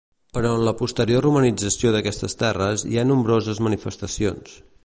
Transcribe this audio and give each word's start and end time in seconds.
Però 0.35 0.53
en 0.59 0.63
la 0.67 0.71
posterior 0.79 1.23
romanització 1.25 1.93
d'aquestes 1.97 2.37
terres 2.41 2.89
hi 2.93 3.01
ha 3.03 3.07
nombroses 3.13 3.65
manifestacions. 3.69 4.61